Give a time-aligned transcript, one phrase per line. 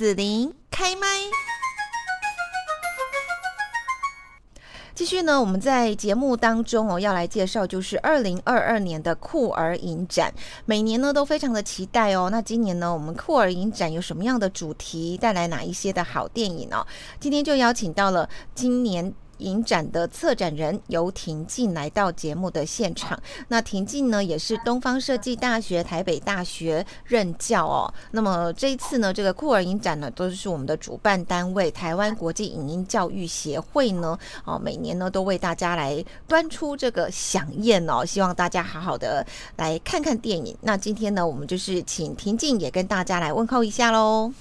[0.00, 1.06] 子琳开麦。
[4.94, 10.32] 继续呢，我们在节目当中哦，要来介绍就是二零二二年的酷儿影展，
[10.64, 12.30] 每年呢都非常的期待哦。
[12.30, 16.86] 那今年呢，我们酷儿影展有什么样的主题，带来哪一些的好电影呢？
[17.20, 19.12] 今天就邀请到了今年。
[19.40, 23.20] 影展的策展人由婷静来到节目的现场。
[23.48, 27.92] 那婷静呢，也是东方设计大学、台北大学任教哦。
[28.12, 40.56] 那么这一次呢，这个酷儿影展呢，都是我们的主办单位台湾国际影音教育协会呢，哦，每年呢都为大家来端出这个飨宴哦，希望大家好好的来看看电影。
[40.60, 44.32] 那今天呢，我们就是请婷静也跟大家来问候一下喽。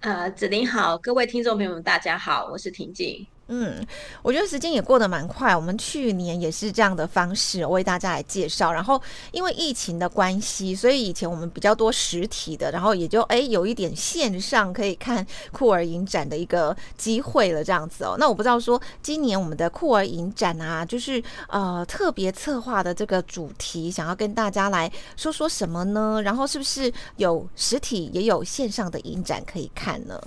[0.00, 3.26] 呃，子琳好，各位听众朋友们，大家好，我是婷静。
[3.52, 3.84] 嗯，
[4.22, 5.56] 我觉得时间也过得蛮快。
[5.56, 9.00] 我们去年也是这样的方式为大家来介绍，然后
[9.32, 18.14] 因为疫情的关系，所以以前我们比较多实体的，然后也就哎有一点线上可以看酷儿影展的一个机会了，这样子哦。
[18.20, 26.22] 那我不知道说今年我们的酷儿影展啊，就是呃特别策划的这个主题，想要跟大家来说说什么呢？
[26.22, 30.20] 然后是不是有实体也有线上的影展可以看呢？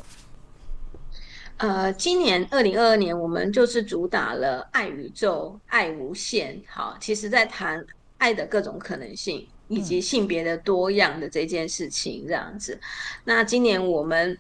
[1.64, 6.62] 呃，今年二零二二年，我们就是主打了爱宇宙、爱无限。
[6.68, 7.82] 好，其实在谈
[8.18, 12.78] 爱的各种可能性，以及性别的多样的这件事情，这样子。
[13.24, 14.38] 那今年我们。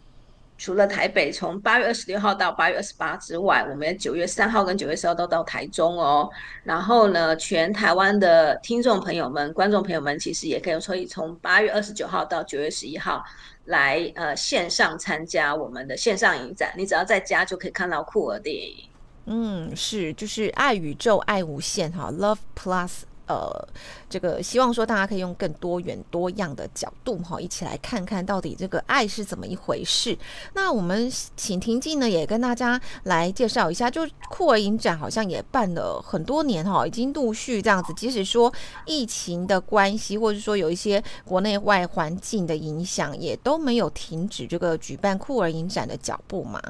[0.55, 6.29] 除了台北从八月二十六号到八月二十八之外，我们九月三号跟九月四号都到台中哦。
[6.63, 13.21] 然后呢，全台湾的听众朋友们、观众朋友们，其实也可以从八月二十九号到九月十一号
[13.65, 16.73] 来呃线上参加我们的线上影展。
[16.77, 18.89] 你只要在家就可以看到酷儿电影。
[19.25, 23.03] 嗯，是，就是爱宇宙爱无限哈，Love Plus。
[23.25, 23.67] 呃，
[24.09, 30.17] 这个希望说大家可以用更多元多样的角度哈，一起来看看到底这个爱是怎么一回事。
[30.53, 37.93] 那我们请婷静呢，也跟大家来介绍一下，就酷儿影展好像也办了很多年哈，已经陆续这样子。
[37.93, 38.53] 即使说
[38.85, 46.61] 疫情的关系，或者说有一些国内外环境的影响，也都没有停止这个举办酷儿影展的脚步嘛。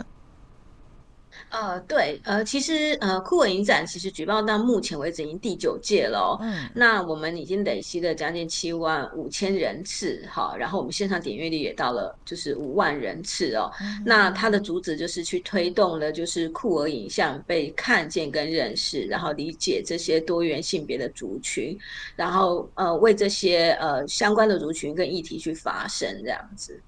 [1.49, 13.71] 呃，对，呃，其实呃，酷我影展其实举办到目前为止已经第九届了，嗯，那我们已经累积了将近七万五千人次，哈，然后我们线上点阅率也到了就是五万人次哦，
[14.03, 21.77] 那它的主旨就是去推动了就是酷儿影像被看见跟认识，然后理解这些多元性别的族群，
[22.15, 26.81] 然后呃为这些呃相关的族群跟议题去发声这样子。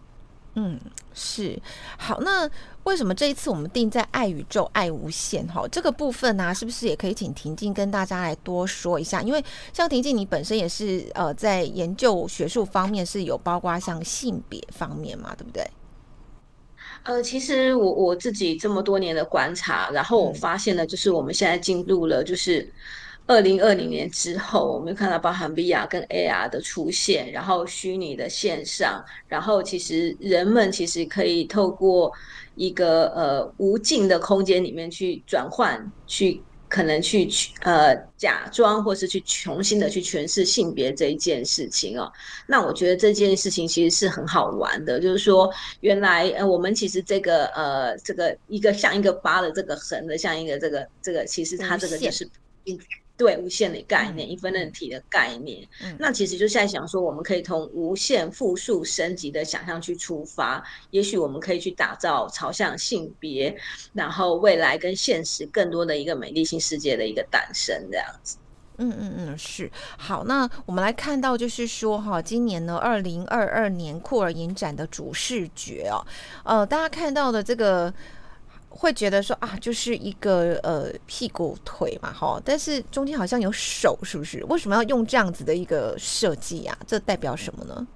[0.57, 0.79] 嗯，
[1.13, 1.61] 是
[1.97, 2.19] 好。
[2.21, 2.49] 那
[2.83, 5.45] 为什么这一次我们定在爱宇宙、爱无限？
[5.47, 9.21] 哈，这个部分呢，是不是也可以请婷静跟大家来多说一下？
[9.21, 9.43] 因为
[9.73, 15.69] 像婷静，你本身也是呃，在研究学术方面是有包括像性别方面嘛，对不对？
[17.03, 22.71] 呃，其实我我自己这么多年的观察，然后我发现呢，就是我们现在进入了就是。
[23.27, 32.11] 二零二零年之后，我们看到包含 VR 跟 AR 的出现，然后虚拟的线上，然后其实人们其实可以透过
[32.53, 42.11] 一个呃无尽的空间里面去转换，去可能去去呃假装或是去重新的去诠释性别这一件事情哦。
[42.45, 52.29] 那我觉得这件事情其实是很好玩的，就是说原来呃我们其实这个呃这个一个像一个八的这个横的像一个这个这个，其实它这个就是。
[53.17, 55.65] 对无限的概念，一分论体的概念，
[55.97, 63.55] 那其实就在想说，我们可以从无限复数升级的想象去出发，也许我们可以去打造朝向性别，
[63.93, 68.37] 然后未来跟现实更多的一个美丽新世界的一个诞生，这样子。
[68.77, 70.25] 嗯嗯嗯，是好。
[70.25, 76.05] 那我们来看到，就是说哈，今年呢，二零二二年酷儿影展的主视觉哦，
[76.43, 77.93] 呃，大家看到的这个。
[78.77, 84.43] 会觉得说啊，就是一个呃屁股腿嘛，哈，但是中间好像有手，是不是？
[84.45, 86.77] 为什么要用这样子的一个设计啊？
[86.85, 87.87] 这代表什么呢？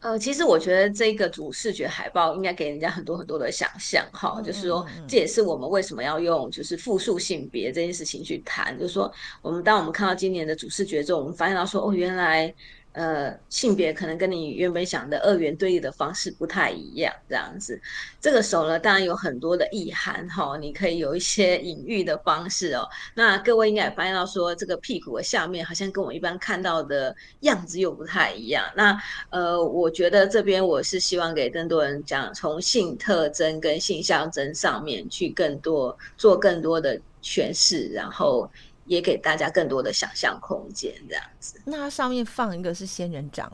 [0.00, 9.10] 呃，其实我觉得这个主视觉海报应该给人家很多很多的想象，哈，就是说这也是我们为什么要用就是复数性别这件事情去谈，就是说
[9.42, 12.52] 我们当我们看到今年的主视觉之后，我们发现到说哦，原来。
[12.96, 17.78] 呃，性别可能跟你原本想的二元对立的方式不太一样，这样子。
[18.22, 22.88] 这个手呢，当然有很多的意涵哈，你可以有一些隐喻的方式哦。
[23.14, 28.64] 那各位应该也发现到说，这个屁股的下面好像跟我一般看到的样子又不太一样。
[28.74, 38.50] 那呃，我觉得这边我是希望给更多人讲，从性特征跟性象征上面去更多做更多的诠释，然后。
[38.86, 41.60] 也给大家更多的想象空间，这样子。
[41.64, 43.50] 那它上面放一个是仙人掌，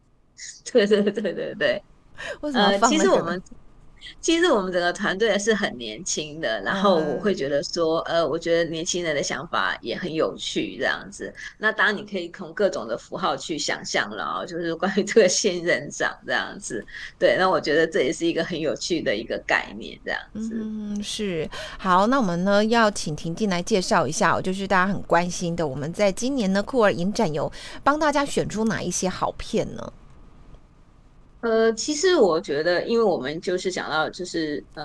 [0.72, 1.82] 对对对对对。
[2.42, 2.96] 为什么放那个？
[2.96, 3.42] 其实我们。
[4.20, 11.32] 其实我们整个团队是很年轻的，然后我会觉得说，呃，我觉得年轻人的想法也很有趣，这样子。
[11.58, 16.84] 那当然你可以从各种的符号去想象了，就是关于这个仙人掌这样子。
[17.18, 20.50] 对，那我觉得这也是一个很有趣的一个概念，这样子。
[20.54, 21.48] 嗯，是。
[21.78, 27.50] 好，那我们呢要请婷婷来介绍一下，就是大家很关心的，我们在今年呢酷儿影展有
[27.82, 29.92] 帮大家选出哪一些好片呢？
[31.40, 34.84] 呃，其实我觉得，因为我们就是讲到，就是呃，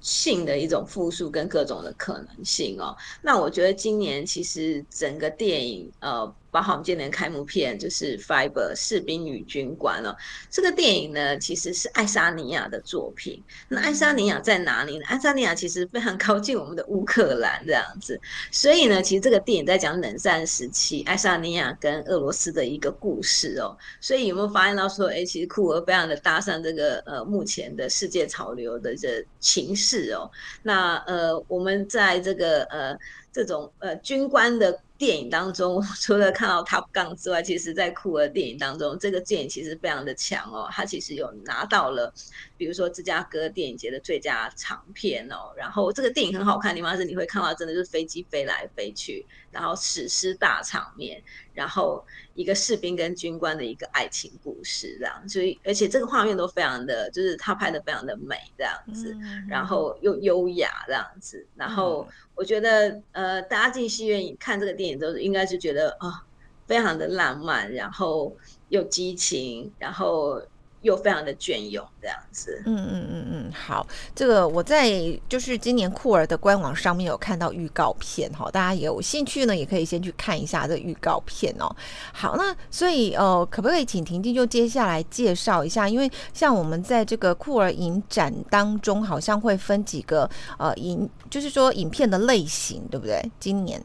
[0.00, 2.94] 性的一种复述跟各种的可能性哦。
[3.22, 6.36] 那我觉得今年其实整个电影呃。
[6.56, 10.16] 包括我们今年开幕片就是《Fiber 士兵与军官》了。
[10.50, 13.42] 这个电影呢，其实是爱沙尼亚的作品。
[13.68, 15.04] 那爱沙尼亚在哪里呢？
[15.04, 18.18] 爱沙尼亚其实非常靠近我们的乌克兰这样子。
[18.50, 23.76] 所以呢，其实这个电影在讲冷战时期爱沙尼亚跟俄罗斯的一个故事哦。
[24.00, 30.30] 所以有没有发现到说，哎，其实库尔非常的搭上这个呃目前的世界潮流的这情势哦。
[30.62, 32.96] 那呃，我们在这个呃
[33.30, 34.80] 这种呃军官的。
[34.98, 40.68] 电影当中， 除了看到 Top Gun 之外，其实在酷儿电影当中，这个电影其实非常的强哦。
[40.70, 42.12] 他其实有拿到了，
[42.56, 45.52] 比如说芝加哥电影节的最佳长片哦。
[45.56, 51.22] 然后这个电影很好看的地方是，你会看到真的就是飞机飞来飞去，然后史诗大场面，
[51.54, 52.04] 然后
[52.34, 55.26] 一个士兵跟军官的一个爱情故事这样。
[55.26, 59.16] 所以，而且这个画面都非常的，就是他拍的非常的美这样子，
[59.48, 62.06] 然后又优雅这样子，然后。
[62.38, 66.22] 我觉得，呃，大家进戏院看这个电影都应该是觉得啊，
[66.66, 68.36] 非常的浪漫，然后
[68.68, 70.42] 又激情，然后。
[70.86, 72.62] 又非常的隽永，这样子。
[72.64, 73.84] 嗯嗯嗯嗯，好，
[74.14, 74.88] 这个我在
[75.28, 81.66] 就是今年酷儿的官网上面有看到预告片哈，大家有兴趣呢，也可以先去看一下这预告片哦。
[82.12, 85.88] 好，那所以呃，可不可以请婷婷就接下来介绍一下？
[85.88, 93.20] 因为像我们在这个酷儿影展当中，好像会分几个呃影，就是说影片的类型，对不对？
[93.40, 93.82] 今年。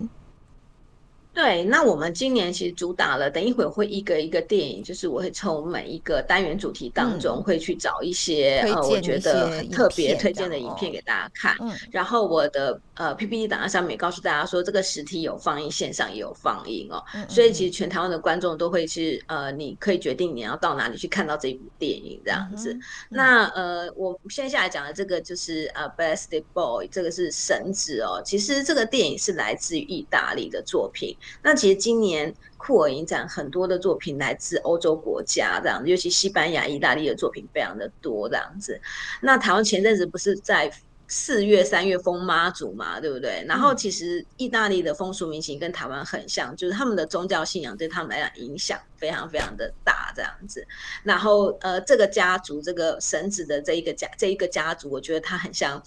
[1.33, 11.55] 对，那我们今年其实主打了，等一会儿会一个一个电影，就是我会从每一个单元主题当中会去找一些呃，我觉得很特别推荐的影片给大家看。
[11.89, 17.01] 然后我的呃 PPT 档案上面也告诉大家说，这个实体有放映，线上也有放映哦。
[17.29, 22.77] 所以其实全台湾的观众都会是呃，你可以决定你要到哪里去看到这一部电影这样子。
[23.07, 28.21] 那呃，我现在下来讲的这个就是呃 Best Boy，这个是神子哦。
[28.25, 31.15] 其实这个电影是来自于意大利的作品。
[31.41, 38.79] 那其实今年酷尔影展很多的作品来自欧洲国家，这样子，尤其西班牙、意大利的作品非常的多，这样子。
[39.21, 40.71] 那台湾前阵子不是在
[41.07, 43.43] 四月、三月封妈祖嘛，对不对？
[43.47, 50.65] 然后其实意大利的风俗民情跟台湾很像，就是他们的宗教信仰对他们来讲影响非常非常的大，这样子。
[51.03, 55.81] 然后呃，这个家族这个神子的这一个家这一个家族，我觉得他很像。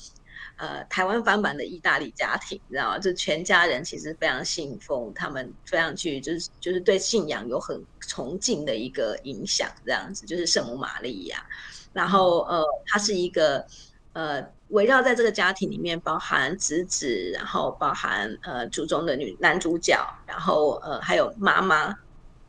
[0.56, 2.99] 呃，台湾翻版的意大利家庭，你知道吗？
[2.99, 11.45] 就全家人其实非常信奉，他们非常去就是就是对信仰有很崇敬的一个影响，这样子就是圣母玛利亚。
[11.93, 13.67] 然后呃，他是一个
[14.12, 21.93] 呃围绕在这个家庭里面，包含侄子，然后包含呃主中的女男主角，然后呃还有妈妈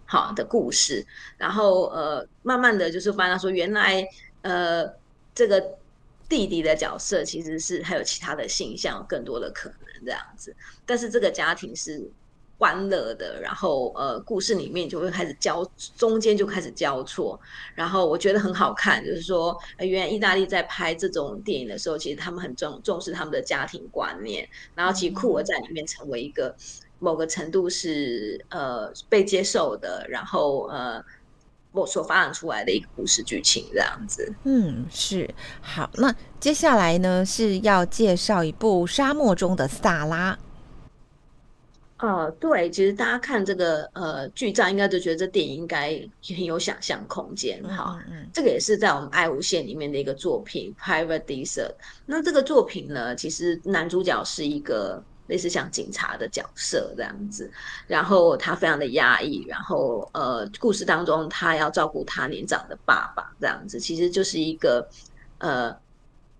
[0.06, 1.04] 好的故事。
[1.38, 4.07] 然后呃慢慢的就是发现说，原来
[4.44, 4.94] 呃
[5.34, 5.80] 这个。
[6.27, 10.55] 弟弟的角色其实是还有其他的形象，更多的可能这样子。
[10.85, 12.09] 但是这个家庭是
[12.57, 15.63] 欢乐的，然后呃，故事里面就会开始交，
[15.97, 17.39] 中间就开始交错。
[17.75, 24.47] 然后我觉得很好看，就是说，原来意大利在拍这种电影的时候，其实他们很重重视他们的家庭观念。
[24.73, 26.55] 然后其实库尔在里面成为一个
[26.99, 31.03] 某个程度是呃被接受的，然后呃。
[31.75, 35.29] 我所发展出来的一个故事剧情这样子，嗯，是
[35.61, 35.89] 好。
[35.95, 40.33] 那接下来呢是要介绍一部《沙漠中的萨拉》。
[41.97, 45.89] 呃，对，其实大家看这个呃剧照，应该都觉得这电影应该
[46.27, 47.63] 很有想象空间。
[47.63, 51.69] 哈，嗯，这个也是在我们爱无限里面的一个作品《Private Desert》。
[52.05, 55.03] 那这个作品呢，其实男主角是一个。
[55.27, 57.51] 类似像警察的角色这样子，
[57.87, 64.87] 然后他非常的压抑，然后呃，故事当中他要照顾他年长的爸爸这样子，其实就是一个
[65.39, 65.75] 呃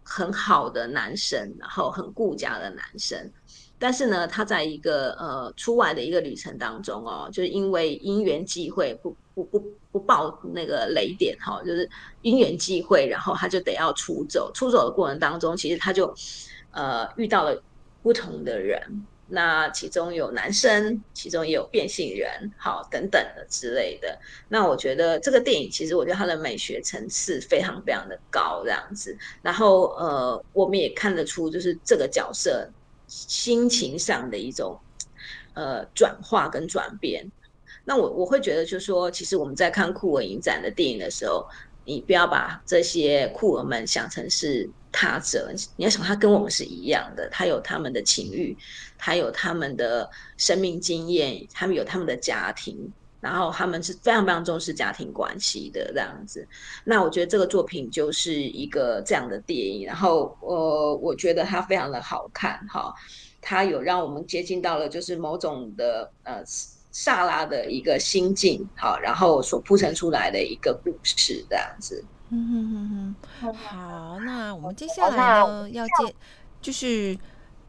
[0.04, 3.32] 很好的男生，然后很顾家的男生，
[3.80, 11.90] 但是呢，他在一个呃出外的一个旅程当中哦，就是因为因缘际会，不不不不报那个雷点哈，就是
[12.22, 16.14] 因缘际会，然后他就得要出走，出走的过程当中，其实他就
[16.70, 17.60] 呃遇到了。
[18.06, 18.80] 不同的人，
[19.28, 24.16] 那其中有男生，其中也有变性人，好等等的之类的。
[24.48, 29.18] 那我觉得这个电影其实我觉得它的美学层次非常非常的高，这样子。
[29.42, 32.70] 然后呃，我们也看得出就是这个角色
[33.08, 34.80] 心情上的一种
[35.56, 37.26] 呃转化跟转变。
[37.86, 41.44] 那我我会觉得就是说，其实我们在看酷儿影展的电影的时候，
[41.86, 44.70] 你不要把这些酷儿们想成是。
[44.98, 48.56] 他者，你要想他跟我们是一样的，他有他们的情欲，
[48.98, 56.48] 他有他们的生命经验，他们有他们的家庭，然后他们是非常非常重视家庭关系的这样子。
[56.86, 62.94] 那我觉得这个作品就是一个这样的电影，然后呃，我觉得它非常的好看哈，
[63.42, 66.42] 它有让我们接近到了就是某种的呃
[66.92, 72.02] 萨拉的一个心境，好，然后所铺陈出来的一个故事这样子。
[72.30, 76.16] 嗯哼哼哼，好，那我们接下来呢要接，
[76.62, 77.18] 就是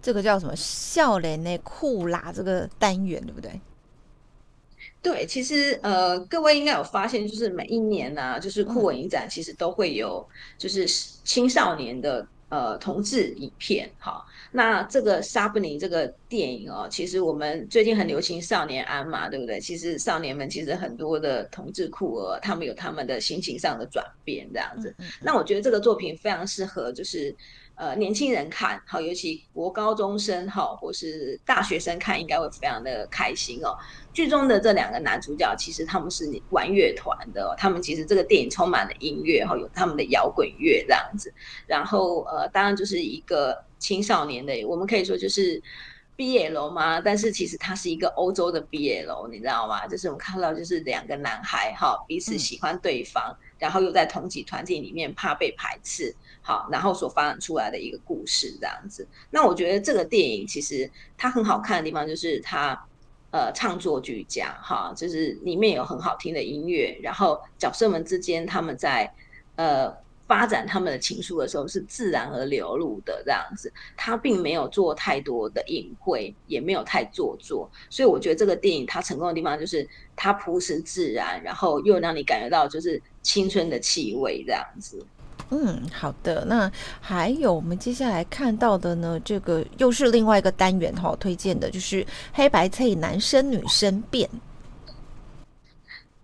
[0.00, 3.60] 这个叫什么“笑脸呢酷啦”这个单元，对不对？
[5.02, 10.26] 对，其实呃，各位应该有发现，就是每一年呢，就是酷文影展其实都会有，
[10.58, 10.86] 就是
[11.24, 12.26] 青少年的。
[12.48, 19.60] 呃，同志影片，好，那这个《沙布尼》这个电影哦，其实我们最近很流行少年安嘛，对不对？
[19.60, 24.94] 其实少年们其实很多的同志酷儿，他们有他们的心情上的转变，这样子。
[25.20, 27.34] 那我觉得这个作品非常适合，就是。
[27.76, 33.76] 呃，年轻人看好，尤其国高中生哈，或是大学生看，应该会非常的开心哦。
[34.14, 41.30] 剧中的这两个男主角，其实他们是玩乐团的，他们其实这个电影充满了音乐哈，有他们的摇滚乐这样子。
[41.66, 45.62] 然后呃，当然就是一个青少年的，我们可以说就是
[46.16, 49.86] 毕业楼嘛，但是其实它是一个欧洲的毕业楼，你知道吗？
[49.86, 56.16] 就是我们看到就是两个男孩哈，彼此喜欢对方，然后又在同级团体里面怕被排斥。
[56.46, 59.04] 好，然后所发展出来的一个故事这样子。
[59.30, 60.88] 那我觉得这个电影其实
[61.18, 62.80] 它很好看的地方就是它
[63.32, 69.12] 呃唱作俱佳哈，就是里面有很好听的音乐，然后角色们之间他们在
[69.56, 69.92] 呃
[70.28, 85.04] 发展他们的情愫的时候是自然而流露的这样子，它并没有做太多的隐晦，也没有太做作，所以我觉得这个电影它成功的地方就是它朴实自然，然后又让你感觉到就是青春的气味这样子。
[85.50, 86.44] 嗯，好的。
[86.44, 94.28] 那还有我们接下来看到的呢，这个又是另外一个单元哈，推荐的就是黑白配男生女生变。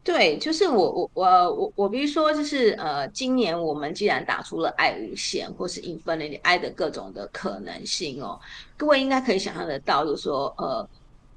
[0.02, 8.40] 对，就是我我我我我，比如说就是呃，今年我们既然打出了爱无限或是 infinity 爱的各种的可能性哦，
[8.76, 10.84] 各位应该可以想象得到，就是说呃，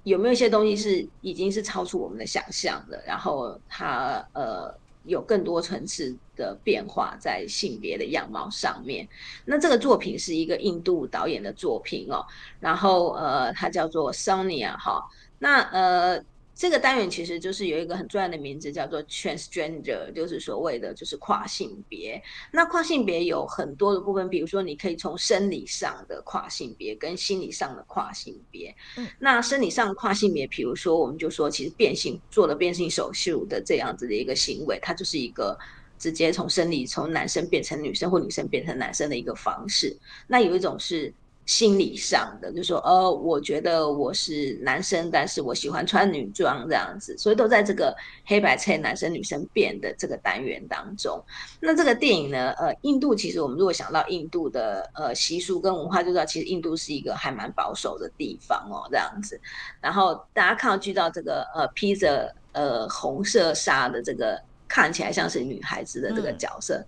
[0.06, 4.74] 有没有一些东西是已经是超出我们的想象的，然后它呃。
[5.06, 9.08] 有更多层次的变化在性别的样貌上面。
[9.46, 12.26] 那这个作品是一个印度导演的作品哦，
[12.60, 15.04] 然后呃，他叫做 Sonia 哈，
[15.40, 16.24] 那呃。
[16.56, 22.22] 这个单元其实就是有一个很重要的名字，叫做 transgender，就是所谓的就是跨性别。
[22.50, 28.74] 那跨性别有很多的部分，比如说你可以从生理上的跨性别跟心理上的跨性别。
[28.96, 35.60] 嗯，那生理上跨性别，比如说我们就说，其实变性做了变性手术的这样子的一个行为，它就是一个
[36.00, 39.94] 直接从生理从男生变成女生或女生变成男生的一个方式。
[40.26, 41.14] 那有一种是。
[41.46, 51.24] 心理上的，就说，呃，我觉得我是男生，但是我喜欢穿女装这样子，所以都在这个黑白配男生女生变的这个单元当中。
[51.60, 59.40] 那这个电影呢，呃，印度其实我们如果想到印度的呃习俗跟文化，就知道其实印度是一个还蛮保守的地方哦，这样子。
[59.80, 66.84] 然后大家看到剧到这个呃披着呃红色纱的这个看起来像是女孩子的这个角色，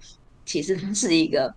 [0.46, 1.54] 其实是一个。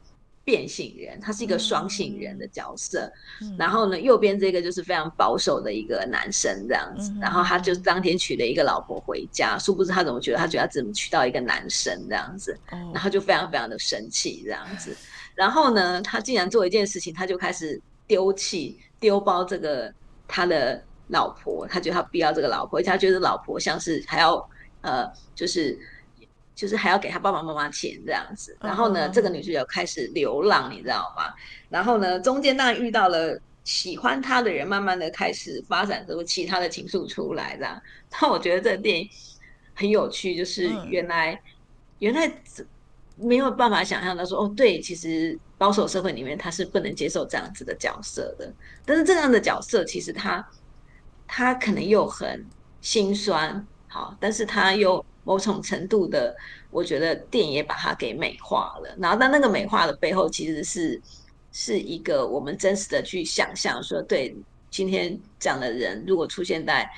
[0.50, 3.08] 变性人，他是一个双性人的角色。
[3.56, 7.12] 然后呢，右边这个就是非常保守的一个男生这样子。
[7.20, 12.58] 然后他就当天娶了一个老婆回家，殊不知他怎么觉得，他觉得他怎么娶到一个男生这样子，
[12.92, 14.96] 然后就非常非常的生气这样子。
[15.36, 19.94] 然后呢，他竟然做一件事情，他就开始丢弃、丢包这个
[20.26, 21.64] 他的老婆。
[21.68, 25.78] 他觉得他不要这个老婆，而且他觉得老婆像是还要呃，就是。
[26.60, 31.32] 就是还要给他爸爸妈妈钱这样子，然后呢，这个女主角开始流浪，你知道吗？
[31.70, 37.80] 然后呢，中间当然遇到了喜欢她的人，慢慢的开始发展出其他的情愫出来，这样。
[38.10, 39.08] 但我觉得这个电影
[39.72, 41.40] 很有趣，就是原来
[41.98, 42.30] 原来
[43.16, 48.52] 没有办法想象到说，哦，对，其实保守社会里面他是不能接受这样子的角色的，
[48.84, 50.46] 但是这样的角色其实他
[51.26, 52.46] 他可能又很
[52.82, 55.02] 心酸，好，但是他又。
[55.24, 56.34] 某种程度的，
[56.70, 58.94] 我觉得电影也把它给美化了。
[58.98, 61.00] 然后，但那个美化的背后，其实是
[61.52, 64.34] 是一个我们真实的去想象，说对
[64.70, 66.88] 今天这样的人如果出现在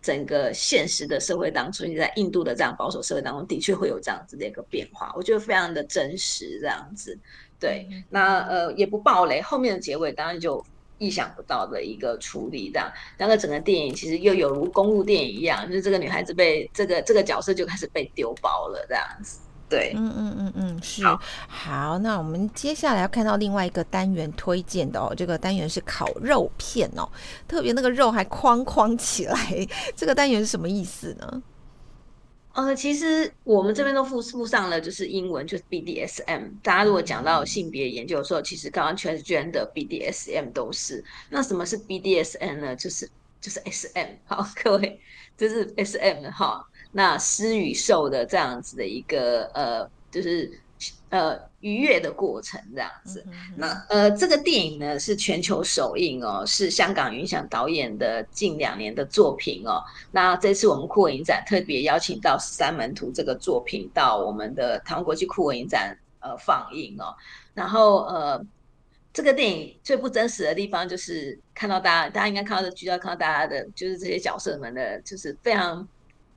[0.00, 7.18] 整个现实的社会当中，在印度的这样保守社会当中，的确会有这样子的一个变化，我觉得非常的真实，这样子。
[7.60, 10.64] 对，那呃也不暴雷，后面的结尾当然就
[10.98, 19.38] 意想不到的一个处理，这样，那个整个电影其实又有如公路电影一样，就是这个女孩子被这个这个角色就开始被丢包了，这样子。
[19.70, 21.04] 对，嗯嗯嗯嗯，是
[21.46, 21.98] 好。
[21.98, 27.06] 那我们接下来要看到另外一个单元推荐的哦，这个单元是烤肉片哦，
[27.46, 29.36] 特别那个肉还框框起来，
[29.94, 31.42] 这个单元是什么意思呢？
[32.54, 36.50] 呃，其实我们这边都附附上了，就是英文，就是 BDSM。
[36.60, 41.04] 大家如果讲到性别研究的时候，其实刚刚全是捐的 BDSM 都是。
[41.30, 42.74] 那什么是 BDSM 呢？
[42.74, 43.08] 就是
[43.40, 44.08] 就是 SM。
[44.26, 45.00] 好，各位，
[45.36, 46.66] 这是 SM 哈。
[46.90, 50.50] 那施与受的这样子的一个呃，就是
[51.10, 53.24] 呃愉悦的过程这样子。
[53.56, 59.82] 那呃，这个电影呢是全球首映哦，是香港云想导演的近两年的作品哦。
[60.12, 67.14] 那这次我们酷影展特别邀请到《三门徒》这个作品到我们的台湾国际酷影展呃放映哦。
[67.54, 68.44] 然后呃，
[69.12, 75.86] 这个电影最不真实的地方就是看到大家，大家应该看到的剧照，看到大家的就是这些角色们的，就是非常。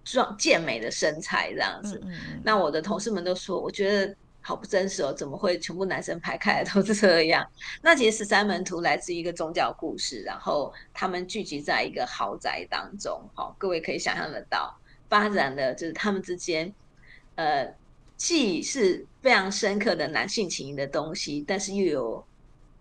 [0.03, 2.01] 壮健美的身材这样子，
[2.43, 7.47] 那我的同事们都说，我觉得好不真实哦，怎么会全部男生排开来都是这样？
[7.81, 14.75] 那其实十三门徒来自一个宗教故事，然后他们聚集在一个豪宅当中，好，各位可以想象得到，
[15.07, 16.73] 发展的就是他们之间，
[17.35, 17.71] 呃，
[18.17, 22.25] 既是非常深刻的男性情谊的东西，但是又有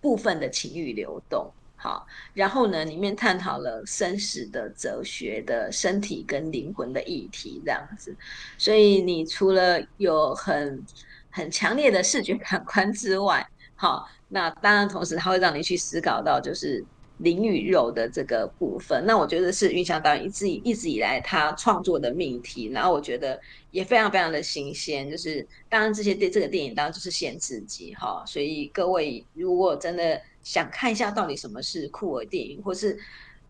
[0.00, 1.50] 部分的情欲流动。
[1.82, 8.14] 好，然后呢，里面探讨了生死的哲学的身体跟灵魂的议题，这样子。
[8.58, 10.84] 所以你除了有很
[11.30, 16.84] 很强烈的视觉感官之外，好，那当然同时它会让你去思考到就是
[17.18, 19.04] 灵与肉的这个部分。
[19.06, 25.10] 那我觉得是云翔导演一直一直以来他创作的命题，然后我觉得也非常非常的新鲜。
[25.10, 30.20] 就是当然这些电这个电影当然就是限制级哈，所以各位如果真的。
[30.42, 32.98] 想看一下到底什么是酷儿电影，或是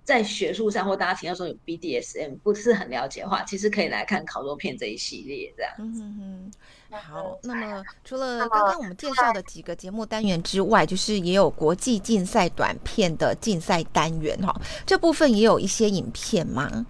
[0.05, 5.73] 在学术上或大家听到说有 BDSM 不是很了解的话，其实可以来看烤肉片这一系列这样。
[5.79, 6.51] 嗯
[6.91, 16.87] 好，那么除了刚刚我们介绍的几个节目单元之外，就是也有国际竞赛短片的竞赛单元哈，这部分也有一些影片吗？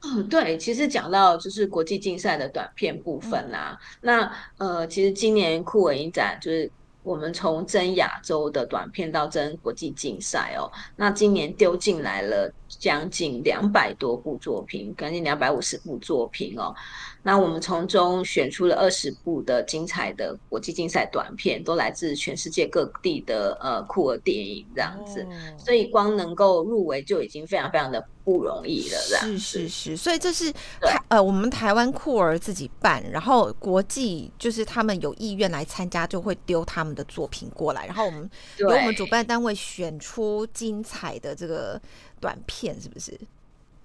[0.00, 6.70] 哦，对，其实讲到就是国际竞赛的短片部分啦，那呃，其实今年酷文影展就是。
[7.06, 10.66] 我们从真亚洲的短片到真国际竞赛哦，
[10.96, 16.74] 那今年丢进来了将近两百多部作品，将近两百五十部作品哦。
[17.22, 25.26] 那我们从中选出了二十部的精彩的国际竞赛短片，都来自全世界各地的呃酷儿电影这样子，
[25.58, 28.04] 所以光能够入围就已经非常非常的。
[28.26, 30.50] 不容易了，是是是，所以这是
[30.80, 41.80] 台呃，我们台湾酷儿自己办，然后国际就是他们有意愿来参加，就会丢他们的作品过来，然后我们由我们主办单位选出精彩的这个
[42.20, 43.18] 短片，是不是？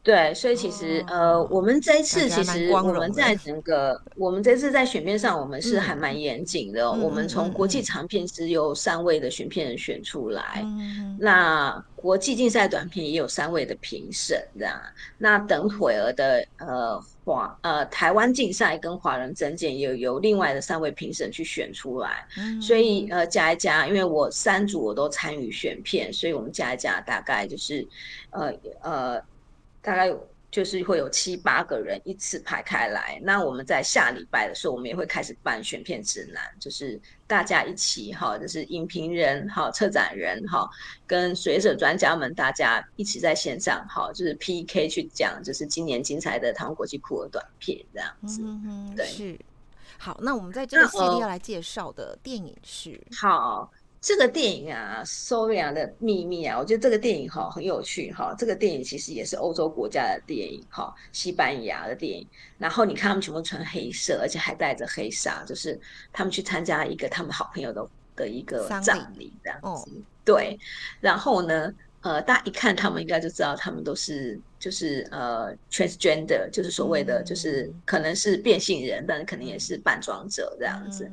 [0.04, 6.92] 对，所以其实呃，我们这一次其实我们在整个我们这次在选片上，我们是还蛮严谨的。
[6.92, 10.66] 我们从国际长片只有三位的选片人选出来，
[11.20, 14.76] 那国际竞赛短片也有三位的评审，这样。
[15.20, 22.26] 那等会儿的呃华呃台湾竞赛跟华人整件也由另外的三位评审去选出来。
[22.60, 27.88] 所以呃加一加，因为我三组我都参与选片，所以我们加一加大概就是
[28.32, 29.22] 呃呃。
[29.82, 40.70] 大概有就是会有七八个人一次排开来，那我们在下礼拜的时候，我们也会开始办选片指南，就是大家一起哈，就是影评人哈、策展人哈，
[41.08, 48.44] 跟学者专家们大家一起在线上哈，就是 PK 去讲，就是今年精彩的台湾国际酷儿短片这样子。
[48.94, 49.39] 对，是。
[49.98, 53.72] 好，那我们在这个系列要来介绍的电影是好。
[54.02, 58.34] 这个电影啊，《Soria 的秘密》啊，我觉得这个电影哈很有趣哈。
[58.36, 62.28] 这个电影其实也是欧洲国家的电影哈，西班牙的电影。
[62.58, 65.80] 然后你看他们全部穿黑色，而且还带着黑纱，就是
[66.12, 69.92] 他们去参加一个他们好朋友的的一个葬礼这样子。
[70.26, 70.58] 对。
[71.00, 81.08] 然后呢，呃，大家一看他们应该就知道他们都是就是呃 transgender，就是所谓的就是可能是变性人，但是肯定也是扮装者这样子。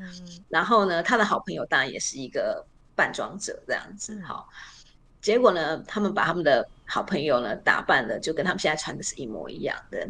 [0.49, 2.65] 然后呢，他的好朋友当然也是一个。
[2.99, 4.49] 扮装者这样子，好，
[5.23, 10.05] 结果呢，他们把他们的好朋友呢打扮的就跟他们现在穿的是一模一样的，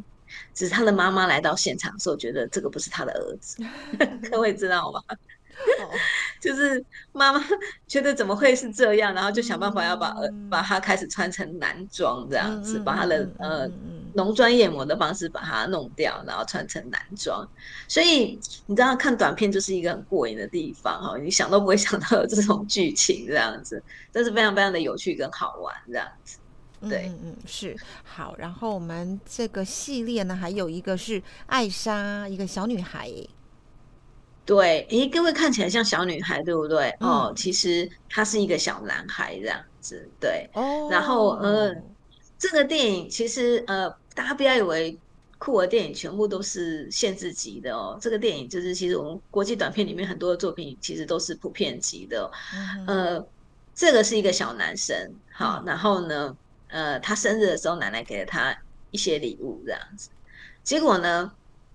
[0.54, 3.62] 只是他的妈妈来到现场的时候，觉得这个不是他的儿子，
[4.30, 5.02] 各位知道吗？
[6.40, 7.44] 就是妈妈
[7.86, 13.68] 觉得怎么会是这样，然后就想办法要把呃把他开始穿成男装这样子，把他的呃
[14.14, 17.46] 浓妆艳抹的方式把它弄掉，然后穿成男装。
[17.88, 26.38] 所以你知道看短片就是一个很过瘾的地方哈，你想都不会想到有这种剧情这样子，这是非常非常的有趣跟好玩这样子。
[26.88, 28.36] 对，嗯嗯是好。
[28.38, 33.12] 然后我们这个系列呢，还有一个是艾莎，一个小女孩。
[34.48, 36.88] 对，诶，各位看起来像小女孩，对不对？
[37.00, 40.08] 哦，其实他是一个小男孩这样子。
[40.18, 40.88] 对，哦。
[40.90, 41.70] 然后，呃，
[42.38, 44.98] 这个电影其实，呃，大家不要以为
[45.36, 47.98] 酷儿电影全部都是限制级的哦。
[48.00, 52.30] 这个电影就是，其实我们国际短片里面很多的作品其实都是普遍级的。
[52.86, 53.22] 呃，
[53.74, 54.96] 这个是一个小男生，
[55.30, 56.34] 好，然后呢？
[56.68, 58.56] 呃，他生日的时候，奶奶给了他
[58.92, 60.08] 一些礼物，这样子。
[60.62, 61.30] 结果呢，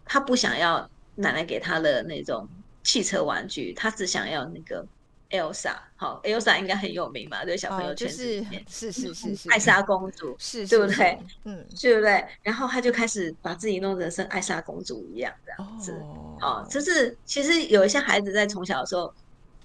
[0.05, 2.47] 他不想要奶奶给他的那种
[2.83, 4.85] 汽车玩具，他只想要那个
[5.29, 5.75] Elsa。
[5.95, 11.17] 好，Elsa 应该很有名嘛，对小朋友圈是是是是是艾莎公主，是，对不对？
[11.45, 12.25] 嗯，对不对？
[12.41, 15.93] 然后他就开始把自己弄得像艾莎公主一样这样子。
[16.41, 19.13] 哦，就是其实有一些孩子在从小的时候，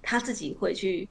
[0.02, 1.09] 他自己会去。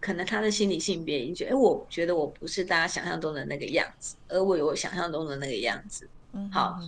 [0.00, 6.08] 可能他的心理性别已经觉得，哎，我觉得我不是大家想象中的那个样子，而我有我想象中的那个样子。
[6.34, 6.78] 嗯，好，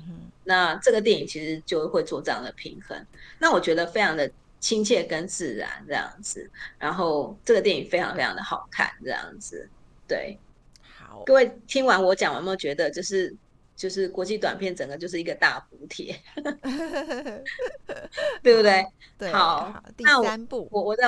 [0.44, 2.96] 那这个电影其实就会做这样的平衡。
[3.40, 4.30] 那我觉得非常的
[4.60, 9.68] 亲切跟自然这样子，然后这个电影非常非常的好看这样子。
[10.06, 10.38] 对，
[10.82, 13.34] 好，各位听完我讲，有没有觉得就是
[13.74, 16.14] 就是国际短片整个就是一个大补贴，
[18.42, 18.86] 对不对？
[19.18, 21.04] 对，好，第三部，我我在。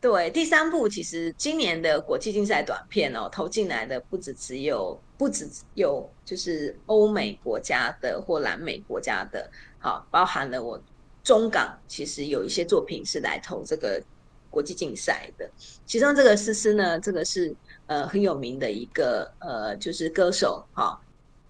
[0.00, 10.82] 对，第三部其实今年的国际竞赛短片哦，投进来的不止只有，不止有就是欧美国家的或南美国家的，好，包含了我
[11.22, 14.02] 中港，其实有一些作品是来投这个
[14.50, 15.48] 国际竞赛的。
[15.86, 17.54] 其中这个思思呢，这个是
[17.86, 21.00] 呃很有名的一个呃就是歌手，哈，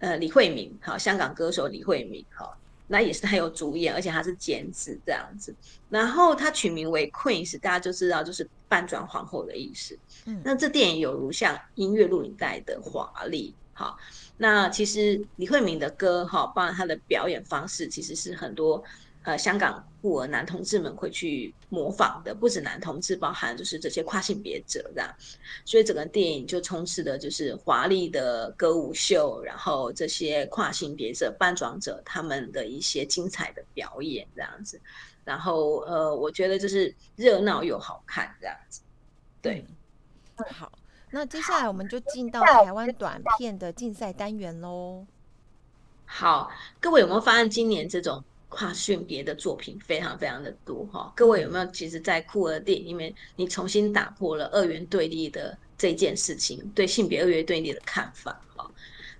[0.00, 2.56] 呃李慧敏，哈，香港歌手李慧敏，哈。
[2.88, 5.54] 那也是他有主演，而且他是剪纸这样子。
[5.88, 9.98] 然后他取名为 Queen，大家就知道就是扮装皇后的意思。
[10.26, 13.54] 嗯，那这电影有如像音乐录影带的华丽。
[13.72, 13.96] 好，
[14.36, 18.84] 那其实李慧敏的歌哈，包含她的表演方式，其实是很多。
[19.24, 25.14] 呃，香港孤儿男同志们会去模仿的，不止男同志，包含就是这些跨性别者这样，
[25.64, 34.80] 所以整个电影就充斥的就是华丽的歌舞秀，然后这些跨性别者、扮装者他们的一些精彩的表演这样子，
[35.24, 38.80] 然后呃，我觉得就是热闹又好看这样子。
[39.40, 39.64] 对，
[40.50, 40.72] 好，
[41.12, 45.06] 那接下来我们就进到台湾短片的竞赛单元喽。
[46.04, 48.24] 好，各位有没有发现今年这种？
[48.54, 51.64] 跨性别的作品非常非常的多哈，各位有没有？
[51.68, 58.70] 其实，在酷儿电影里面，你重新打破了二元对立的这件事情，对性别二元对立的看法哈。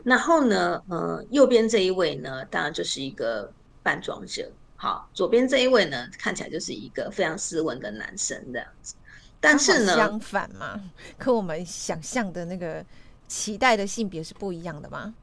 [0.05, 3.51] 然后呢，呃，右边这一位呢，当然就是一个
[3.83, 8.95] 扮装者，好，左边这一位呢，看起来就是一个非常斯文的男生这样子。
[9.41, 10.79] 但是呢，相反嘛，
[11.19, 12.85] 和我们想象的那个
[13.27, 15.15] 期待的性别是不一样的吗？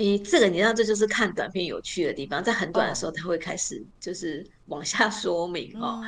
[0.00, 6.02] 诶，这个你知道，这就是看短片有趣的地方，在很短的时候，他会开始就是往下说明哦。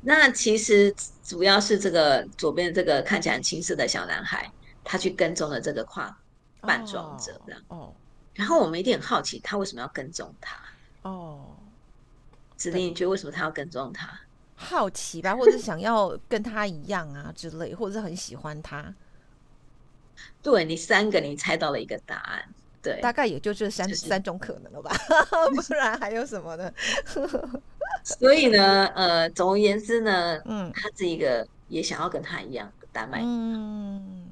[0.00, 4.50] 那其实主要是这个左边这个看起来很青涩的小男孩，
[4.82, 6.18] 他去跟踪了这个跨
[6.62, 7.60] 扮装者这样。
[7.68, 7.94] 哦。
[8.32, 10.56] 然后我们一定很好奇，他为什么要跟踪他？
[11.02, 11.54] 哦。
[12.56, 14.18] 子林，你觉得为什么他要跟踪他？
[14.56, 18.94] 好奇吧，或者是想要跟他一样啊之类，或者是很喜欢他。
[20.42, 22.42] 对你三个，你猜到了一个答案。
[22.82, 24.94] 对，大概也就这三三种可能了吧，
[25.54, 26.72] 不然还有什么呢？
[28.04, 34.26] 所以呢，呃，总而言之呢，嗯，他是一个也想要跟他一样的丹麦，嗯，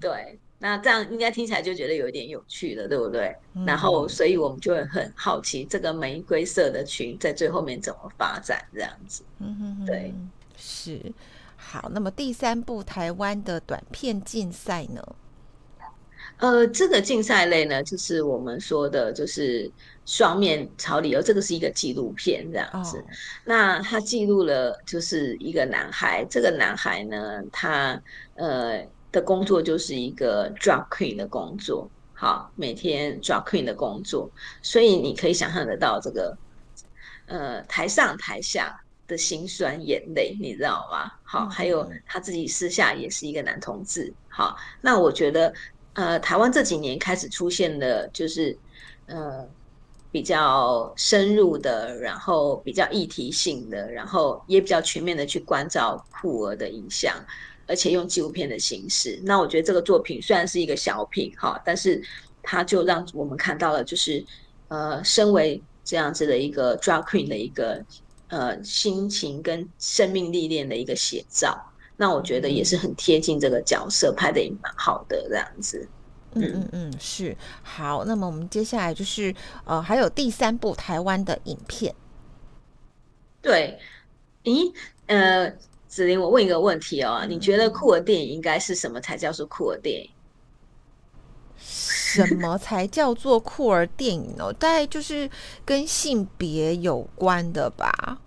[0.00, 3.36] 对，那这样应该听起来就觉得有一点有趣了，对不对？
[3.66, 10.14] 然后，所以我们就会很好奇这个玫瑰色的群在最后面怎么发展，这样子，嗯哼，对，
[10.56, 11.00] 是
[11.56, 11.90] 好。
[11.92, 15.02] 那么第三部台湾的短片竞赛呢？
[16.38, 19.68] 呃，这个竞赛类呢，就是我们说的，就是
[20.06, 23.04] 双面朝理由，这个是一个纪录片这样子。
[23.44, 28.00] 那他记录了，就是一个男孩，这个男孩呢，他
[28.36, 34.30] 呃的工作就是一个 drag queen 的工作，好，每天 drag queen 的工作，
[34.62, 36.38] 所以你可以想象得到这个
[37.26, 41.10] 呃台上台下的辛酸眼泪，你知道吗？
[41.24, 45.52] 好，还有他自己私下也是一个男同志，好，那我觉得。
[45.98, 48.56] 呃，台湾这几年开始出现的，就是
[49.06, 49.44] 呃，
[50.12, 57.16] 比较深入的，然后比较议题性的，然后也比较全面的去关照酷儿的影响，
[57.66, 59.20] 而且用纪录片的形式。
[59.24, 62.00] 那我觉得这个作品虽然是一个小品哈，但是
[62.44, 64.24] 它就让我们看到了，就是
[64.68, 67.84] 呃，身为这样子的一个 drag queen 的一个
[68.28, 71.67] 呃心情跟生命历练的一个写照。
[71.98, 75.86] 那我觉得也是很贴近这个角色，拍的也蛮好的这样子。
[76.34, 78.04] 嗯嗯嗯，是好。
[78.04, 79.34] 那么我们接下来就是
[79.64, 81.94] 呃，还有第三部台湾的影片。
[83.42, 83.78] 对，
[84.44, 84.72] 咦，
[85.06, 85.50] 呃，
[85.88, 90.10] 子琳，我问一个问题哦，你觉得酷儿电影应该是什么才叫做酷儿电影？
[91.58, 94.52] 什么才叫做酷儿电影哦？
[94.52, 95.28] 大概就是
[95.64, 98.20] 跟性别有关的吧。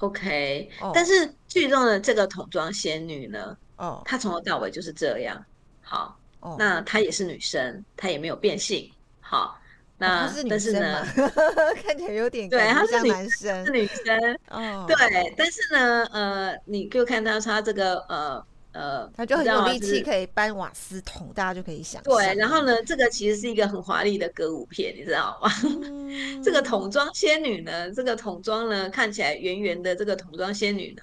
[0.00, 3.56] OK，但是剧中的这个童装仙女呢？
[3.76, 5.44] 哦，她从头到尾就是这样。
[5.80, 6.18] 好。
[6.56, 8.88] 那她也是女生，她也没有变性。
[9.20, 9.58] 好，
[9.98, 11.04] 那但是呢，
[11.82, 14.38] 看起来有点对，她是男生，是女生。
[14.50, 22.00] 哦，对，但是呢，呃，你就看到她这个呃呃，她就很有力气，可以搬瓦斯桶，大家就可以想。
[22.04, 25.50] 对，然后呢，这个其实是一个很华丽的歌舞片，你知道吗？
[26.44, 31.02] 这个桶装仙女呢，这个桶装呢，看起来圆圆的，这个桶装仙女呢，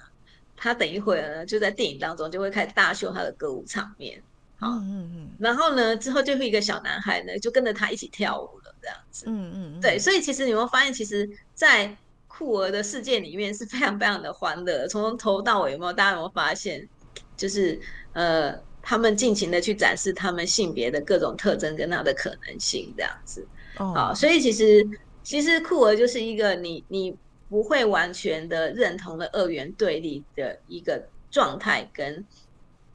[0.56, 4.22] 她等一会儿呢，就在电影当中就会开始大秀他的歌舞场面。
[4.60, 9.24] 嗯嗯嗯，然后呢，之后就会一个小男孩呢，就跟着他一起跳舞了，这样子。
[9.28, 11.94] 嗯嗯，对，所以其实你会发现，其实，在
[12.28, 15.92] 酷儿的世界里面是非常非常的欢乐，从头到尾有没有？
[15.92, 16.88] 大家有没有发现，
[17.36, 17.78] 就是
[18.14, 23.46] 呃，他们尽情的去展示他们性别的各种特征跟他的可能性，这样子。
[23.76, 24.88] 哦，所以其实
[25.22, 27.14] 其实酷儿就是一个你你
[27.48, 32.24] 不会完全的认同的二元对立的一个状态跟。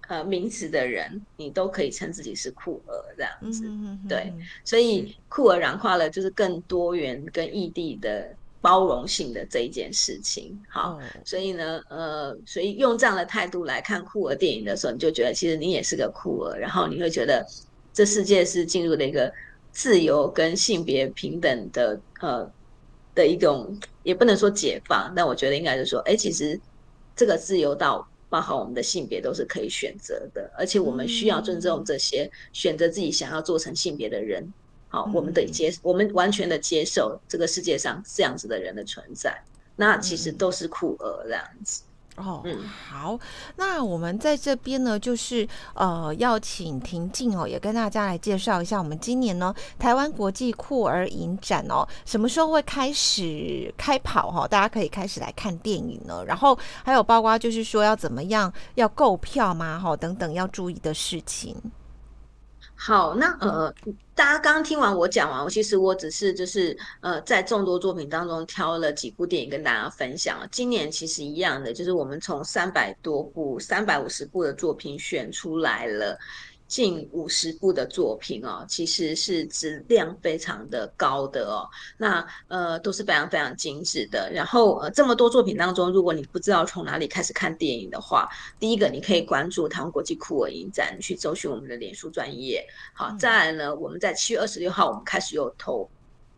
[0.07, 3.63] 呃，名词的人，你都可以称自己是酷儿这样子，
[4.07, 4.33] 对，
[4.65, 8.27] 所以酷儿软化了，就是更多元跟异地的
[8.59, 10.59] 包容性的这一件事情。
[10.67, 17.45] 好，所以呢，呃，所以用这样的态度来看酷儿电影的时候，你就觉得其实你也是个酷儿，然后你会觉得
[17.93, 19.31] 这世界是进入了一个
[19.71, 22.51] 自由跟性别平等的呃
[23.15, 26.59] 的一种，也不能说解放，但我觉得应该是说，哎，其实
[27.15, 28.07] 这个自由到。
[28.31, 34.53] 包含我们的性别都是可以选择的，而且我们需要尊重这些选择自己想要做成性别的人。
[34.87, 39.35] 好，我们得接，我们完全的接受这个世界上这样子的人的存在。
[39.75, 41.81] 那其实都是酷儿这样子。
[42.19, 43.17] 哦，嗯，好，
[43.55, 54.47] 那我们在这边呢，就是呃，要请婷静哦，也跟大家来介绍一下，我们今年呢，台湾国际酷儿影展哦，什么时候会开始开跑哈？
[54.47, 56.23] 大家可以开始来看电影呢。
[56.25, 59.79] 然后还有包括就是说要怎么样要购票吗？
[59.79, 61.55] 哈，等等要注意的事情。
[62.81, 63.73] 好，那呃，
[64.15, 70.47] 大家刚刚听完我讲完，我其实我只是就是呃，在众多作品当中挑了几部电影跟大家分享。
[70.49, 76.17] 今年其实一样的，就是我们从三百多部、三百五十部的作品选出来了。
[76.69, 81.67] 近五十部的作品哦，其实是质量非常的高的哦。
[81.97, 84.31] 那呃都是非常非常精致的。
[84.31, 88.29] 然后呃这么多作品当中，如果你不知道从哪里开始看电影的话，
[88.59, 92.63] 第一个你可以关注台湾国际酷儿影展，去搜寻我们的脸书专业。
[92.93, 95.89] 好，再来呢，我们在七月二十六号，我们开始有投。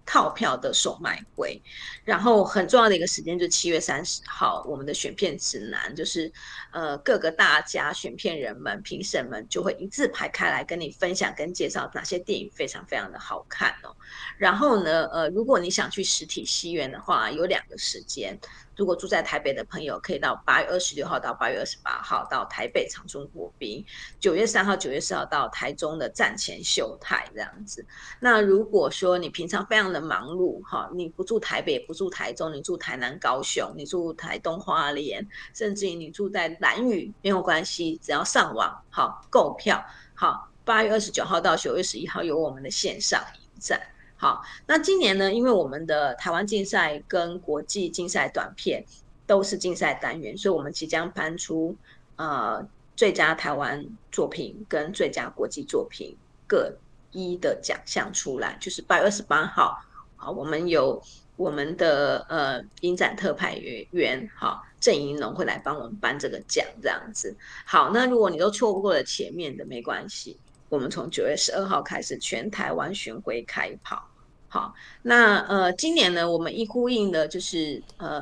[0.06, 1.62] 套票的首卖会，
[2.04, 6.32] 然后很重要的一个时间就是七月三十号，我们的选片指南就是，
[6.72, 13.96] 呃，各个大家选片人们、评审们就会一字排开来跟你分享跟介绍哪些电影非常非常的好看哦。
[14.38, 18.38] 然后呢，呃，如果你想去实体戏院的话，有两个时间。
[18.76, 23.84] 如果住在台北的朋友，可以到八月二十六号到八月二十八号到台北长春国宾；
[24.20, 27.86] 九月三号、九月四号到台中的站前秀泰这样子。
[28.20, 39.84] 那如果说你平常非常的忙碌，哈，你不住台北，不住台中，你住台南、高雄，你住台东花莲，甚至于你住在南屿，没有关系，只要上网好购票，
[40.16, 43.80] 好，八月二十九号到九月十一号有我们的线上影展。
[44.22, 45.34] 好，那今年呢？
[45.34, 48.86] 因为我们的台湾竞赛跟国际竞赛短片
[49.26, 51.76] 都是竞赛单元，所以我们即将颁出
[52.18, 52.64] 呃
[52.96, 56.72] 最佳台湾作品跟最佳国际作品各
[57.10, 58.56] 一的奖项出来。
[58.62, 59.76] 就是八月二十八号，
[60.16, 61.02] 好，我们有
[61.36, 67.36] 我们的呃影展特派员员，好郑银龙会来帮我们颁这个奖，这样子。
[67.66, 70.38] 好，那如果你都错过了前面的，没关系，
[70.70, 74.10] 我们从九月十二号开始全台湾巡回开跑。
[74.54, 78.22] 好，那呃，今年呢，我们一呼应的就是呃，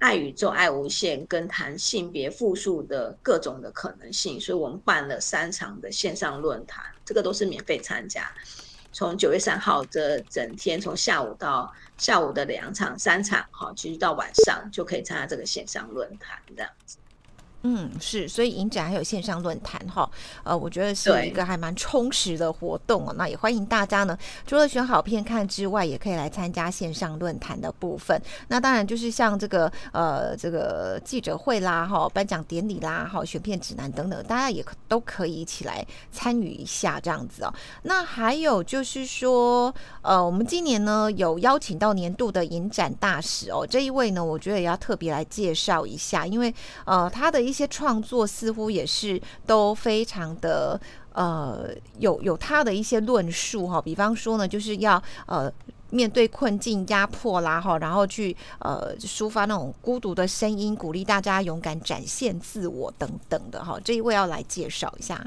[0.00, 8.28] 爱宇宙、爱无限跟谈性别复数的各种的可能性，所以我们办了三场的线上论坛，这个都是免费参加。
[8.90, 16.96] 从九月三号的整天，从下午到下午的两场、三场，哈，其实到晚上就可以参加这个线上论坛这样子。
[17.68, 20.08] 嗯，是，所以影展还有线上论坛哈，
[20.44, 23.12] 呃，我觉得是一个还蛮充实的活动哦。
[23.18, 28.22] 那也欢迎大家呢，除了选好片看之外，也可以来参加线上论坛的部分。
[28.46, 37.52] 那当然就是像这个呃这个记者会啦，哈，颁奖典礼啦，哈，选片指南等等，大家也都可以一起来参与一下这样子哦。
[37.82, 50.78] 那还有就是说，呃，我们今年呢有邀请到年度的影展大使哦，这一位呢，我觉得也要特别来介绍一下，因为呃他的一一些创作似乎也是都非常的
[51.14, 55.50] 呃有有他的一些论述哈，比方说呢，就是要呃
[55.88, 63.80] 面对困境压迫啦哈，然后去呃抒发那种孤独的声音，鼓励大家勇敢展现自我等等的哈。
[63.82, 65.24] 这一位要来介绍一下。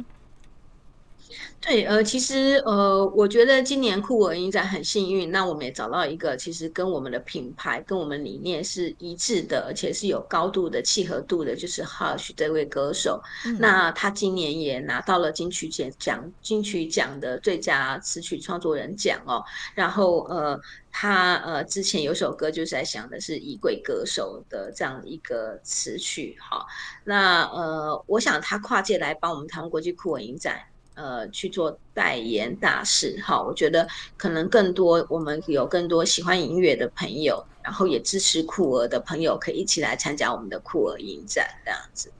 [1.61, 13.21] 对，呃，其实，呃，我觉得今年酷儿影展很幸运，那我们也找到一个其实跟我们的品牌、跟我们理念是一致的，而且是有高度的契合度的，就是 Hush 这位歌手。
[13.59, 19.43] 那他今年也拿到了金曲奖金曲奖的最佳词曲创作人奖哦。
[19.75, 20.59] 然后，呃，
[20.91, 26.65] 他呃之前有首歌就是在想的是衣柜歌手的这样一个词曲，哈。
[27.03, 30.59] 那呃，我想他跨界来帮我们台湾国际酷儿影展。
[30.99, 42.11] 呃，去做代言大使，哈，我觉得可能更多我们有更多喜欢音乐的朋友，然后也支持酷儿的朋友，可以一起来参加我们的酷儿影展这样子。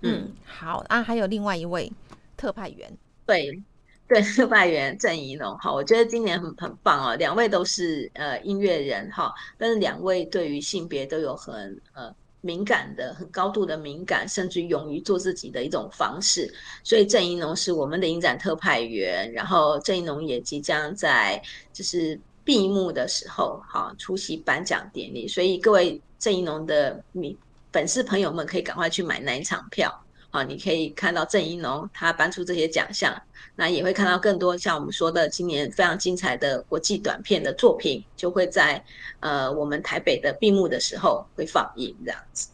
[0.00, 1.92] 嗯，好啊，还有另外一位
[2.36, 2.92] 特派员，
[3.24, 3.62] 对
[4.08, 12.12] 对，特派员郑怡农，哈，我觉得今年很很棒哦，两位都是呃音乐人，哈，但是两位对于性别都有很呃。
[12.42, 16.52] 敏感的、很高度的敏感，甚至勇于做自己的一种方式。
[16.84, 21.40] 所以郑一农是我们的影展特派员，然后郑一农也即将在
[21.72, 25.28] 就是闭幕的时候，哈，出席颁奖典礼。
[25.28, 27.36] 所以各位郑一农的名
[27.72, 30.01] 粉丝朋友们，可以赶快去买那一场票。
[30.32, 33.14] 啊，你可以看到郑一农他颁出这些奖项，
[33.54, 38.82] 那也会看到更多像我们说的今年非常精彩的国际短片的作品，就会在
[39.20, 42.48] 呃我们台北的闭幕的时候会放映这样子。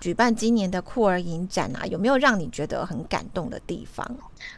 [0.00, 4.16] 举办今年的酷儿影展啊，有没有让你觉得很感动的地方？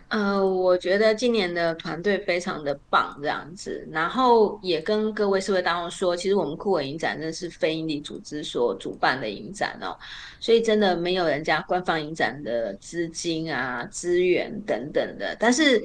[0.08, 9.96] 呃，我觉得今年的团队非常的棒，这样子，然后也跟各位社会大众说，其实我们酷儿影展真的是非营利组织所主办的影展哦，
[10.40, 15.82] 所以真的没有人家官方影展的资金啊、资源等等的，但是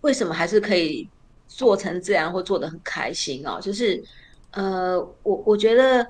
[0.00, 1.08] 为什么还是可以
[1.46, 3.58] 做成这样，或做得很开心哦？
[3.60, 4.02] 就是
[4.52, 6.06] 呃，我我觉得。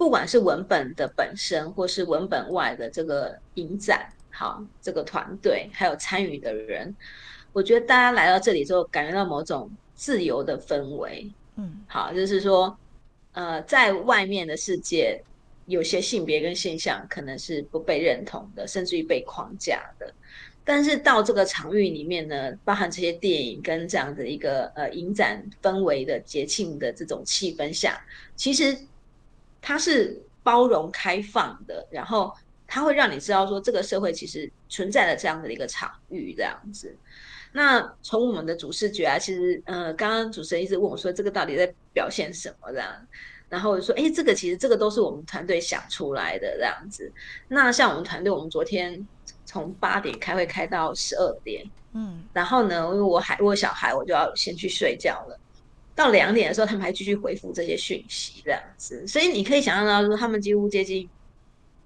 [0.00, 6.96] 不管是文本的本身，或是文本外的这个影展，好，这个团队还有参与的人，
[7.52, 11.30] 我觉得大家来到这里之后，感觉到某种自由的氛围。
[11.56, 12.74] 嗯，好，就是说，
[13.32, 15.22] 呃，在外面的世界，
[15.66, 20.10] 有些性别跟现象可能是不被认同的，甚至于被框架的。
[20.64, 28.02] 但是到这个场域里面呢，包含这些电影跟这样的一个呃影展氛围的节庆的这种气氛下，
[28.34, 28.74] 其实。
[29.60, 32.32] 它是包容开放的，然后
[32.66, 36.96] 它会让你知道说这个社会其实存在了这样的一个场域这样子。
[37.52, 42.88] 那从我们的主视觉啊，其实呃，刚刚主持人一直问我说这个到底在表现什么这样，
[43.48, 47.10] 然后我就说，哎，这个其实这个都是我们团队想出来的这样子。
[47.48, 49.04] 那像我们团队，我们昨天
[49.44, 55.36] 从八点开会开到十二点，嗯，然后呢，因为我还我有小孩，我就要先去睡觉了。
[55.94, 61.08] 到两点的时候，他们还继续回复这些讯息，这样子，所以你可以想象到说，他们几乎接近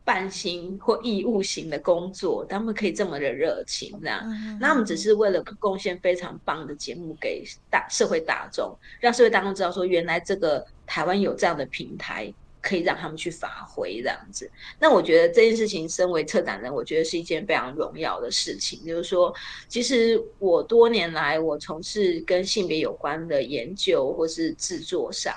[0.05, 4.23] 半薪或义务型的工作，他们可以这么的热情，这样，
[4.61, 12.33] 那他们只是为了贡献非常棒的节目给大社会大众，让社会大众知道说，原来这个台湾有这样的平台。
[12.65, 14.51] 可以让他们去发挥这样子，
[14.81, 18.83] 那我觉得这件事情，身为策展人，我觉得是一件非常荣耀的事情。
[18.87, 19.35] 就是说，
[19.69, 25.35] 其实我多年来我从事跟性别有关的研究或是制作上，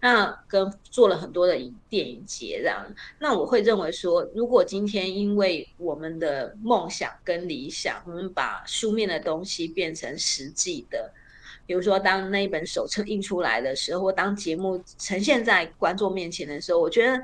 [0.00, 2.82] 那跟做了很多的影电影节这样，
[3.18, 11.12] 那我会认为说，如果今天因为我们的梦想跟理想，我们把书面的东西变成实际的。
[11.70, 17.22] 比如说，当那一本手册印出来的时候，或当节目呈现在观众面前的时候，我觉得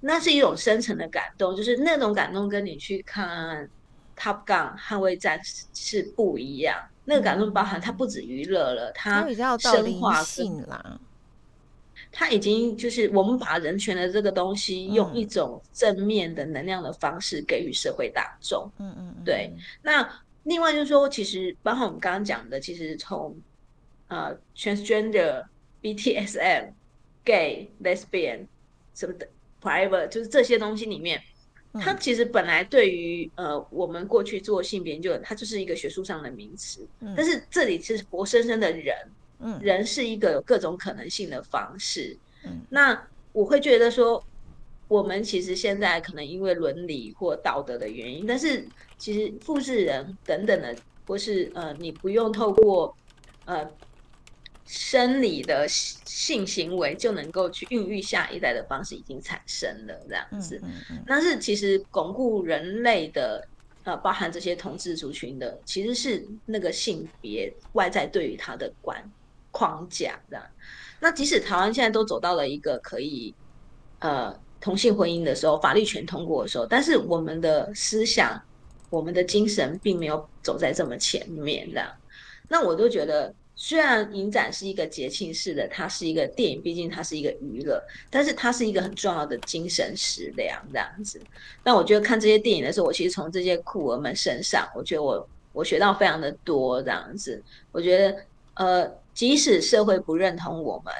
[0.00, 3.68] 那是一种深层的感动，就是那种感动跟你去看
[4.18, 6.74] 《Top Gun》捍卫战士是不一样。
[7.04, 9.28] 那个感动包含它不止娱乐了，它
[9.58, 10.98] 深化性啦。
[12.10, 18.66] 它已经就是我们把人权的这个东西，用一种正面的能量的方式给予社会大众。
[18.78, 19.52] 嗯嗯，对。
[19.82, 20.08] 那
[20.44, 23.36] 另外就是说，其实包括我们刚刚讲的，其实从
[24.12, 25.42] 呃 transgender、
[25.80, 26.72] BTSM、
[27.24, 28.46] gay、lesbian
[28.94, 29.26] 什么的
[29.62, 31.18] private，就是这些东西里面，
[31.80, 36.86] 它其实本来对于呃我们过去做性别研究，它就是一个学术上的名词，
[37.16, 38.94] 但是这里是活生生的人，
[39.38, 44.22] 嗯，人是一个有各种可能性的方式，嗯，那我会觉得说。
[44.88, 48.62] 我们其实现在可能因为伦理或道德的原因，但是
[48.98, 52.94] 其实复制人等等的，或是呃，你不用透过
[53.46, 53.66] 呃
[54.64, 60.60] 生理的性行为就能够去孕育下一代的方式已经产生了这样子。
[61.06, 63.46] 但是其实巩固人类的
[63.84, 69.02] 呃，包含这些同志族群的，其实是那个性别外在对于他的管
[69.50, 70.44] 框架这样。
[71.00, 73.34] 那即使台湾现在都走到了一个可以
[74.00, 74.38] 呃。
[74.64, 78.40] 同性婚姻的时候，法律全通过的时候，但是我们的思想、
[78.90, 81.92] 我们的精神并没有走在这么前面这样。
[82.48, 91.20] 那我都觉得，虽然影展是一个节庆式的，它是一个电影，毕竟它是一个娱乐，但是它是一个很重要的精神食粮这样子。
[91.62, 97.42] 那我觉得看这些电影的时候，我其实从这些酷儿们身上，我觉得我我学到非常的多这样子。
[97.70, 98.16] 我觉得，
[98.54, 100.92] 呃，即使社会不认同我们。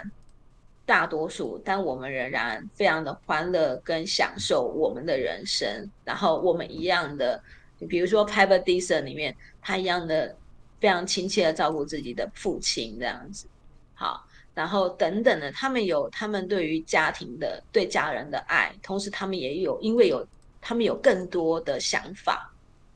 [0.84, 5.88] 大多数，但我们仍然非常的欢乐跟享受我们的人生。
[6.04, 7.40] 然后我们一样的，
[7.78, 10.36] 你比如说《p a p e r d i s o n 里面，他一样的
[10.82, 13.46] 非常亲切的照顾自己的父亲这样子。
[13.94, 20.26] 好，然后等等的，他们有他们对于家庭的对家人的爱，同时他们也有因为有
[20.60, 22.52] 他们有更多的想法。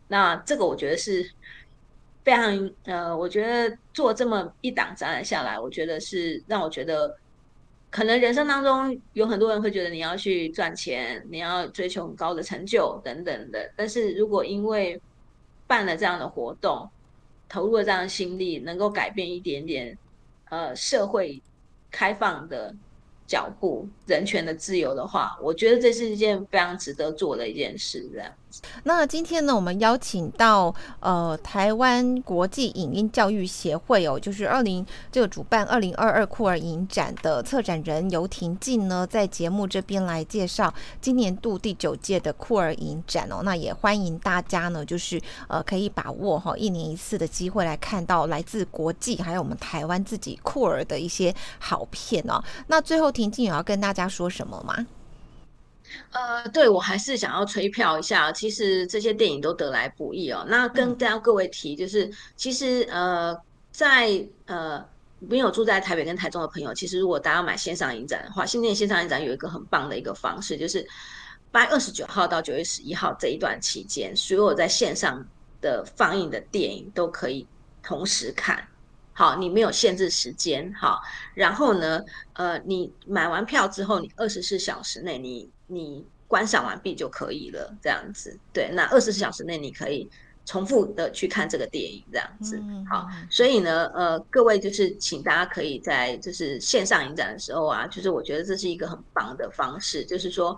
[0.09, 1.31] 那这个我觉得是
[2.25, 7.17] 非常呃，我觉得做这么一档展览下来，我觉得是让我觉得。
[7.89, 13.73] 可能人生当中有很多人会觉得你要去赚钱，你要追求很高的成就等等的。
[13.75, 15.01] 但是如果因为
[15.67, 16.87] 办了这样的活动，
[17.49, 19.97] 投入了这样的心力，能够改变一点点
[20.51, 21.43] 呃社会
[21.91, 22.75] 开放的。
[23.29, 28.09] 脚步人权的自由的话，我觉得这是一件非常值得做的一件事。
[28.13, 28.33] 这样，
[28.85, 43.41] 那今天呢，我们邀请到呃台湾国际影音教育协会哦，就是二零这个主办二零二二酷儿影展的策展人游婷静呢，在节目这边来介绍今年度第九届的酷儿影展哦。
[43.43, 52.41] 那也欢迎大家呢，就是呃可以把握哈一年一次的机会来看到来自国际还有我们台湾自己酷儿的一些好片哦。
[52.69, 53.07] 那最后。
[53.17, 54.87] 婷婷有要跟大家说什么吗？
[56.11, 58.33] 呃，对我还是想要吹票一下。
[58.33, 60.45] 其实这些电影都得来不易哦。
[60.49, 63.37] 那跟大家各位提，就是其实呃，
[63.71, 64.85] 在呃
[65.19, 70.87] 没有住在台北跟台中的朋友，其实如果大家买线上影展的话，新店线上影展有一个很棒的一个方式，就是
[71.51, 75.25] 八月二十九号到九月十一号这一段期间，所有在线上
[75.61, 77.47] 的放映的电影都可以
[77.83, 78.67] 同时看。
[79.19, 81.01] 好，你没有限制时间，好，
[81.33, 90.09] 然后呢，呃，你买完票之后，你二十四小时内，你你观赏完毕就可以了，这样子，对，那二十四小时内你可以
[90.45, 92.61] 重复的去看这个电影，这样子，
[92.91, 100.57] 好，所以呢，呃，各位就是请大家可以在就是线上影展的时候啊，就是我觉得这是一个很棒的方式，就是说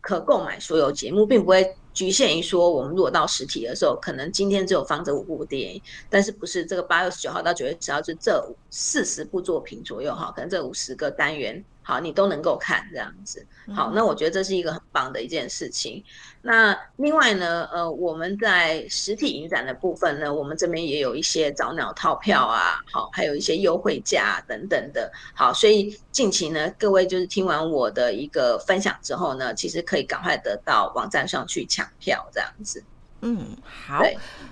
[0.00, 1.76] 可购买所有节目，并不会。
[1.94, 11.62] 局限于说，我们如果到实体的时候，可能今天只有放这五部电影，但是不是这个八月十九号到九月十号，就这四十部作品左右哈，可能这五十个单元。
[11.82, 13.44] 好，你都能够看这样子。
[13.74, 16.02] 好，那我觉得这是一个很棒的一件事情。
[16.40, 25.10] 那另外呢，呃，我们在实体影展的部分呢，我们这边也有一些早鸟套票啊，好，还有一些优惠价等等的。
[25.34, 32.82] 好，所以近期呢，各位就是听完我的一个分享之后呢，其实可以赶快得到网站上去抢票这样子。
[33.22, 34.02] 嗯，好。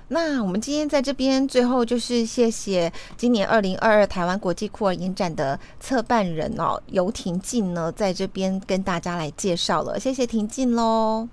[0.08, 11.28] 那我们今天在这边最后就是谢谢今年二零二二台湾国际酷儿影展的策办人哦，游婷静呢，在这边跟大家来介绍了，谢谢婷静喽。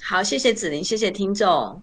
[0.00, 1.82] 好，谢谢子琳，谢谢听众。